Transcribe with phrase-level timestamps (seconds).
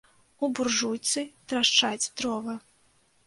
[0.45, 1.21] У буржуйцы
[1.53, 2.57] трашчаць дровы.